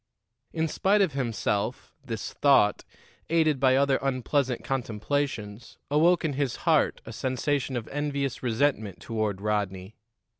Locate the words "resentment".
8.41-8.99